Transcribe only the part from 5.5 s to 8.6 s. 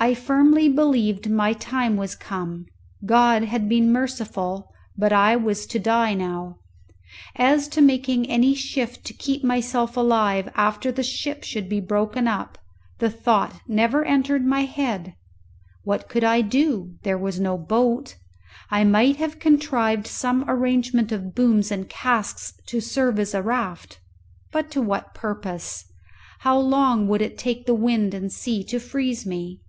to die now. As to making any